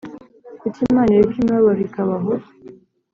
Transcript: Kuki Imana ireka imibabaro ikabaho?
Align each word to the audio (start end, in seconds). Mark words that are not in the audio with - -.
Kuki 0.59 0.79
Imana 0.89 1.09
ireka 1.13 1.35
imibabaro 1.37 1.81
ikabaho? 1.87 2.29